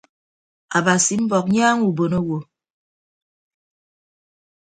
Abasi 0.77 1.15
mbọk 1.23 1.45
nyaaña 1.53 1.83
ubon 1.89 2.13
owo. 2.19 2.37